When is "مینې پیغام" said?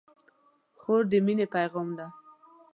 1.25-1.87